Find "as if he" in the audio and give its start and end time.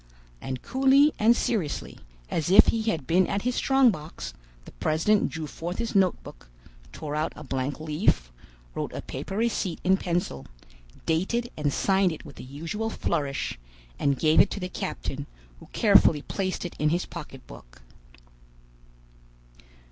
2.31-2.81